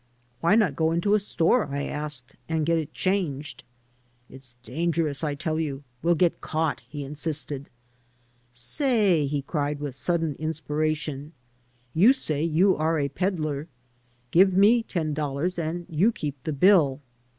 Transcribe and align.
"Why 0.39 0.55
not 0.55 0.75
go 0.75 0.91
into 0.93 1.13
a 1.13 1.19
store," 1.19 1.67
I 1.67 1.83
asked, 1.83 2.35
"and 2.49 2.65
get 2.65 2.79
it 2.79 2.91
changed?" 2.91 3.63
"It's 4.31 4.55
danger 4.63 5.07
ous, 5.07 5.23
I 5.23 5.35
tell 5.35 5.59
you; 5.59 5.83
we'll 6.01 6.15
get 6.15 6.41
caught," 6.41 6.79
he 6.89 7.03
insisted. 7.03 7.69
"Say," 8.49 9.27
he 9.27 9.43
cried 9.43 9.79
with 9.79 9.89
a 9.89 9.91
sudden 9.97 10.33
mspiration, 10.39 11.33
"you 11.93 12.13
say 12.13 12.43
you 12.43 12.75
are 12.77 12.97
a 12.97 13.09
peddler. 13.09 13.67
Give 14.31 14.53
me 14.53 14.81
ten 14.81 15.13
dollars 15.13 15.59
and 15.59 15.85
you 15.87 16.11
keep 16.11 16.45
the 16.45 16.53
bill.' 16.53 16.99